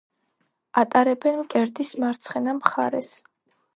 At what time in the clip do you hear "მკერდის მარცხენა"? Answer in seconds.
1.41-2.57